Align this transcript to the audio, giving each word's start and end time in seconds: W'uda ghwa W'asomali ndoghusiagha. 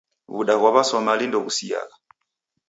W'uda 0.33 0.55
ghwa 0.59 0.69
W'asomali 0.75 1.25
ndoghusiagha. 1.27 1.95